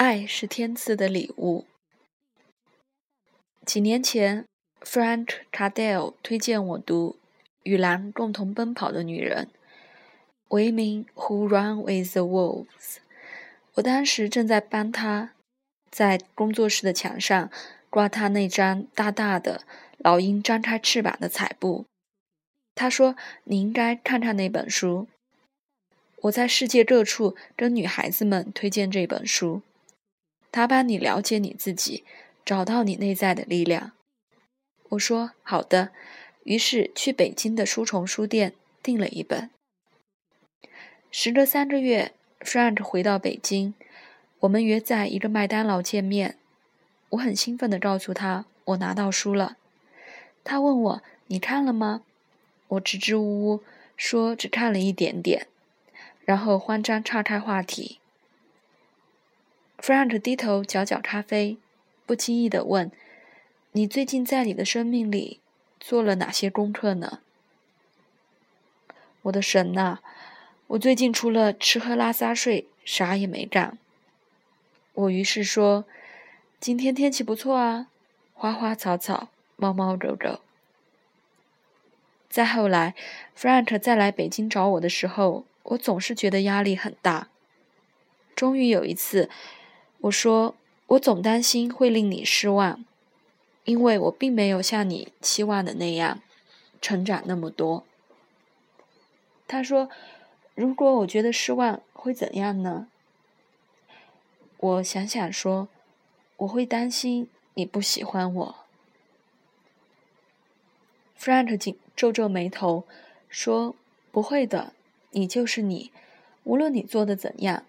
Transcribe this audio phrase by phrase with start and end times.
[0.00, 1.66] 爱是天赐的礼物。
[3.66, 4.46] 几年前
[4.80, 7.18] ，Frank Cardell 推荐我读
[7.64, 9.48] 《与狼共同奔跑的女人》
[10.56, 12.96] （Women Who Run with the Wolves）。
[13.74, 15.32] 我当时正在帮他，
[15.90, 17.50] 在工作室的墙上
[17.90, 19.64] 挂他那张大大的
[19.98, 21.84] 老鹰张开翅膀的彩布。
[22.74, 25.08] 他说：“你应该看看那本书。”
[26.22, 29.60] 我在世界各处跟女孩子们推荐这本书。
[30.52, 32.04] 他帮你了解你自己，
[32.44, 33.92] 找到你内在的力量。
[34.90, 35.90] 我说好的，
[36.44, 39.50] 于是去北京的书虫书店订了一本。
[41.12, 43.74] 时隔三个月，Frank 回到北京，
[44.40, 46.36] 我们约在一个麦当劳见面。
[47.10, 49.56] 我很兴奋地告诉他我拿到书了。
[50.42, 52.02] 他问我你看了吗？
[52.68, 53.62] 我支支吾吾
[53.96, 55.46] 说只看了一点点，
[56.24, 57.99] 然后慌张岔开话题。
[59.82, 61.56] Frank 低头搅搅咖啡，
[62.04, 62.92] 不经意地问
[63.72, 65.40] ：“你最近在你的生命里
[65.80, 67.20] 做了哪些功课呢？”
[69.22, 70.00] 我的神呐！
[70.66, 73.78] 我最近除了吃喝拉撒睡，啥也没干。
[74.92, 75.86] 我于是说
[76.60, 77.88] ：“今天天气不错啊，
[78.34, 80.40] 花花草草，猫猫狗狗。”
[82.28, 82.94] 再后来
[83.34, 87.28] ，Frank 再来北京找我的时候，我总是觉得压力很大。
[88.36, 89.30] 终于有一次。
[90.02, 90.54] 我说，
[90.86, 92.84] 我总担心会令你失望，
[93.64, 96.22] 因为我并没有像你期望的那样
[96.80, 97.84] 成长那么多。
[99.46, 99.90] 他说
[100.54, 102.88] ：“如果我觉得失望，会怎样呢？”
[104.56, 105.68] 我想想说
[106.38, 108.54] ：“我会担心你不喜欢我。
[111.18, 112.84] ”Frank 紧皱皱眉头
[113.28, 113.74] 说
[114.10, 114.72] ：“不会的，
[115.10, 115.92] 你就是你，
[116.44, 117.64] 无论你做的怎样，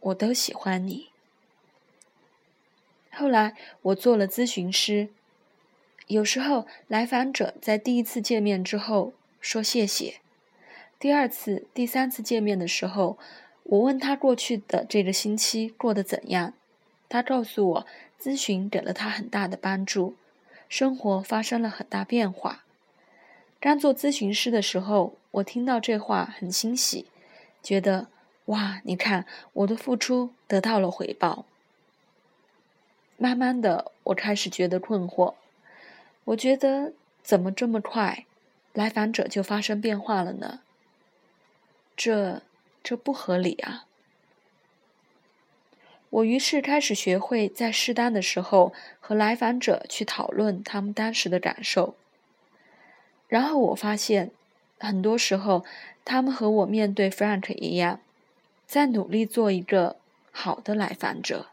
[0.00, 1.09] 我都喜欢你。”
[3.20, 5.10] 后来我做了咨询师，
[6.06, 9.12] 有时候来访者在第一次见面之后
[9.42, 10.20] 说谢谢，
[10.98, 13.18] 第二次、第三次见面的时候，
[13.64, 16.54] 我问他过去的这个星期过得怎样，
[17.10, 17.86] 他告诉我
[18.18, 20.14] 咨询给了他很大的帮助，
[20.70, 22.64] 生活发生了很大变化。
[23.60, 27.04] 刚做咨询师的时候，我听到这话很欣喜，
[27.62, 28.06] 觉得
[28.46, 31.44] 哇，你看我的付出得到了回报。
[33.22, 35.34] 慢慢的，我开始觉得困惑。
[36.24, 38.24] 我觉得怎么这么快，
[38.72, 40.60] 来访者就发生变化了呢？
[41.94, 42.40] 这
[42.82, 43.84] 这不合理啊！
[46.08, 51.94] 我于是开始学会在适当的时候和来访者去讨论他们当时的感受。
[53.28, 54.30] 然后我发现，
[54.78, 55.66] 很多时候
[56.06, 58.00] 他们和我面对 Frank 一样，
[58.66, 59.96] 在努力做一个
[60.32, 61.48] 好的来访者。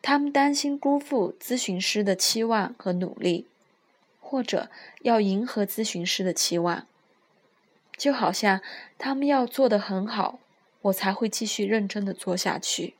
[0.00, 3.46] 他们担心辜负咨询师的期望和努力，
[4.20, 4.70] 或者
[5.02, 6.86] 要迎合咨询师的期望，
[7.96, 8.62] 就好像
[8.96, 10.38] 他们要做得很好，
[10.82, 12.94] 我才会继续认真的做下去。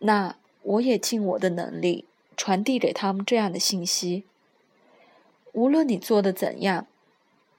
[0.00, 2.04] 那我也尽我的能力
[2.36, 4.24] 传递给他们这样的信息：
[5.52, 6.86] 无论你做的怎样，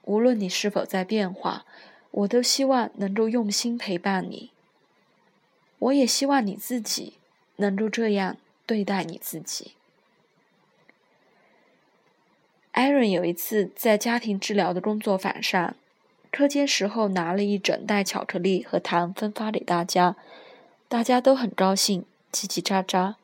[0.04, 1.64] 无论你是否在变化，
[2.10, 4.50] 我都希望能够用心陪伴你。
[5.78, 7.14] 我也希望你自己。
[7.60, 9.72] 能够这样对待你自己。
[12.72, 15.76] 艾伦有一次在家庭治疗的工作坊上，
[16.30, 20.16] 课间时候拿了一整袋巧克力和糖分发给大家，
[20.88, 23.14] 大家都很高兴，叽叽喳喳。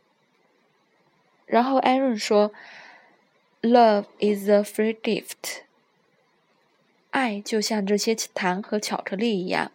[1.46, 2.52] 然后艾伦说
[3.62, 5.62] ：“Love is a free gift。”
[7.12, 9.70] 爱就像这些糖和巧克力一样，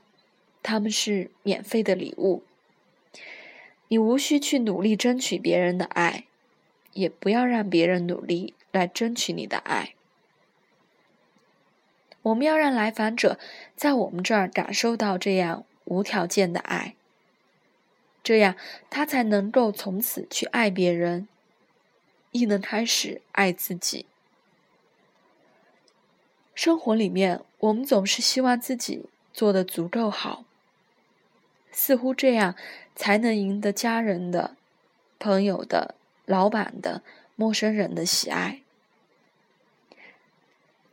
[0.61, 2.43] 它们是免费的礼物。
[3.91, 6.23] 你无需去努力争取别人的爱，
[6.93, 9.95] 也不要让别人努力来争取你的爱。
[12.21, 13.37] 我们要让来访者
[13.75, 16.95] 在我们这儿感受到这样无条件的爱，
[18.23, 18.55] 这样
[18.89, 21.27] 他才能够从此去爱别人，
[22.31, 24.05] 亦能开始爱自己。
[26.55, 29.03] 生活里面，我们总是希望自己
[29.33, 30.45] 做的足够好。
[31.71, 32.55] 似乎这样
[32.95, 34.55] 才能赢得家人的、
[35.19, 35.95] 朋友的、
[36.25, 37.01] 老板的、
[37.35, 38.61] 陌生人的喜爱，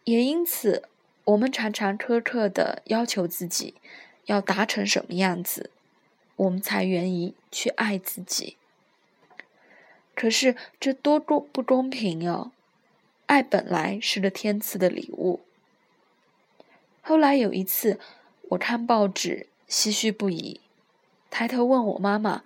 [0.04, 0.88] 也因此，
[1.25, 3.75] 我们常常苛刻的要求自己
[4.26, 5.70] 要达成什么样子，
[6.36, 8.56] 我们才愿意去爱自己。
[10.14, 12.50] 可是这多公不公平哟！
[13.26, 15.40] 爱本来是个天赐的礼物。
[17.02, 18.00] 后来有一次，
[18.48, 20.60] 我看报纸，唏嘘不已。
[21.30, 22.42] 抬头问我妈妈：“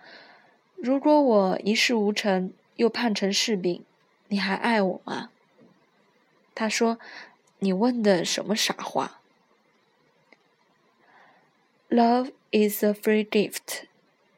[0.77, 3.85] 如果我一事无成，又胖成柿饼，
[4.29, 5.31] 你还爱我吗？”
[6.55, 6.99] 她说
[7.61, 9.21] ：“你问的什么傻话
[11.89, 13.85] ？”Love is a free gift.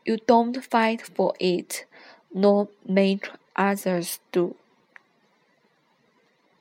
[0.05, 1.87] You don't fight for it,
[2.31, 4.56] nor make others do.